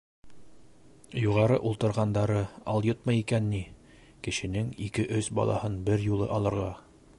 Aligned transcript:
Юғары 1.23 1.57
ултырғандары 1.71 2.39
алйотмо 2.73 3.15
икән 3.19 3.51
ни, 3.53 3.61
кешенең 4.29 4.75
ике-өс 4.89 5.33
балаһын 5.41 5.79
бер 5.91 6.09
юлы 6.11 6.35
алырға. 6.39 6.75